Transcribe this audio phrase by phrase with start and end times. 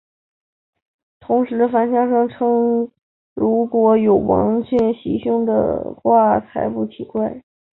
[1.19, 2.91] 同时反呛声称
[3.35, 7.43] 如果是王炳忠袭胸的话才不奇怪。